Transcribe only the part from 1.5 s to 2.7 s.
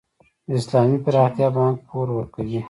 بانک پور ورکوي؟